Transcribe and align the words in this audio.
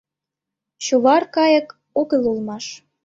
Чувар 0.83 1.23
кайык 1.35 1.67
огыл 2.01 2.21
улмаш 2.31 2.65